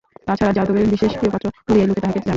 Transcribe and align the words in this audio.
তা 0.27 0.33
ছাড়া, 0.39 0.53
যাদবের 0.57 0.85
বিশেষ 0.93 1.11
প্রিয়পাত্র 1.13 1.45
বলিয়াই 1.65 1.87
লোকে 1.89 2.01
তাহাকে 2.01 2.17
জানে। 2.17 2.29